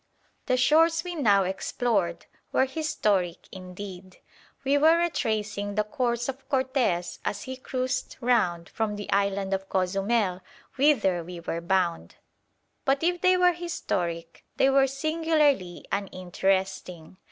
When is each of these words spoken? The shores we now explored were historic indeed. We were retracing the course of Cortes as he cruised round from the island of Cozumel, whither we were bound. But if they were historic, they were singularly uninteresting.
The 0.47 0.57
shores 0.57 1.03
we 1.03 1.13
now 1.13 1.43
explored 1.43 2.25
were 2.51 2.65
historic 2.65 3.47
indeed. 3.51 4.17
We 4.63 4.75
were 4.79 4.97
retracing 4.97 5.75
the 5.75 5.83
course 5.83 6.27
of 6.27 6.49
Cortes 6.49 7.19
as 7.23 7.43
he 7.43 7.55
cruised 7.55 8.17
round 8.19 8.67
from 8.67 8.95
the 8.95 9.11
island 9.11 9.53
of 9.53 9.69
Cozumel, 9.69 10.41
whither 10.75 11.23
we 11.23 11.39
were 11.39 11.61
bound. 11.61 12.15
But 12.83 13.03
if 13.03 13.21
they 13.21 13.37
were 13.37 13.53
historic, 13.53 14.43
they 14.57 14.71
were 14.71 14.87
singularly 14.87 15.85
uninteresting. 15.91 17.17